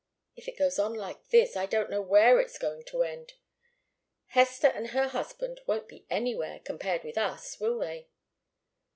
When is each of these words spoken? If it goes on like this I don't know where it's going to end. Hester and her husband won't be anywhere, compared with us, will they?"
If 0.35 0.47
it 0.47 0.57
goes 0.57 0.79
on 0.79 0.95
like 0.95 1.27
this 1.29 1.55
I 1.55 1.67
don't 1.67 1.91
know 1.91 2.01
where 2.01 2.39
it's 2.39 2.57
going 2.57 2.83
to 2.85 3.03
end. 3.03 3.33
Hester 4.29 4.69
and 4.69 4.87
her 4.87 5.09
husband 5.09 5.61
won't 5.67 5.87
be 5.87 6.07
anywhere, 6.09 6.59
compared 6.65 7.03
with 7.03 7.19
us, 7.19 7.59
will 7.59 7.77
they?" 7.77 8.07